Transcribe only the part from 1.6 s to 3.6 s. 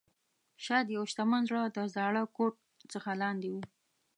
د زاړه کوټ څخه لاندې